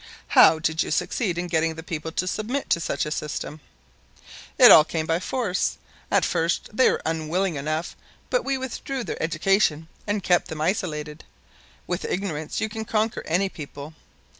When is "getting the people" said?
1.45-2.11